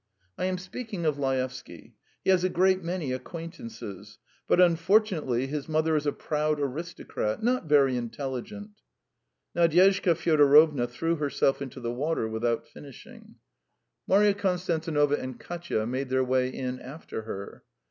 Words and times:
"I 0.35 0.45
am 0.45 0.57
speaking 0.57 1.05
of 1.05 1.19
Laevsky. 1.19 1.93
He 2.23 2.31
has 2.31 2.43
a 2.43 2.49
great 2.49 2.81
many 2.83 3.11
acquaintances. 3.11 4.17
But 4.47 4.59
unfortunately 4.59 5.45
his 5.45 5.69
mother 5.69 5.95
is 5.95 6.07
a 6.07 6.11
proud 6.11 6.59
aristocrat, 6.59 7.43
not 7.43 7.65
very 7.67 7.95
intelligent...." 7.95 8.71
Nadyezhda 9.55 10.15
Fyodorovna 10.15 10.87
threw 10.87 11.17
herself 11.17 11.61
into 11.61 11.79
the 11.79 11.93
water 11.93 12.27
without 12.27 12.67
finishing; 12.67 13.35
Marya 14.07 14.33
Konstantinovna 14.33 15.19
and 15.19 15.39
Katya 15.39 15.85
made 15.85 16.09
their 16.09 16.23
way 16.23 16.49
in 16.49 16.79
after 16.79 17.21
her. 17.21 17.63